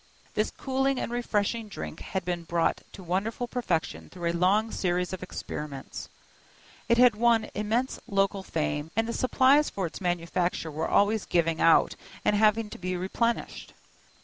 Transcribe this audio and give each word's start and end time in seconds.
This 0.33 0.49
cooling 0.49 0.99
and 0.99 1.11
refreshing 1.11 1.67
drink 1.67 1.99
had 1.99 2.25
been 2.25 2.43
brought 2.43 2.81
to 2.93 3.03
wonderful 3.03 3.47
perfection 3.47 4.09
through 4.09 4.31
a 4.31 4.33
long 4.33 4.71
series 4.71 5.13
of 5.13 5.21
experiments; 5.21 6.09
it 6.89 6.97
had 6.97 7.13
won 7.15 7.51
immense 7.53 7.99
local 8.07 8.41
fame, 8.41 8.89
and 8.95 9.07
the 9.07 9.13
supplies 9.13 9.69
for 9.69 9.85
its 9.85 10.01
manufacture 10.01 10.71
were 10.71 10.89
always 10.89 11.25
giving 11.27 11.61
out 11.61 11.95
and 12.25 12.35
having 12.35 12.67
to 12.71 12.79
be 12.79 12.97
replenished. 12.97 13.73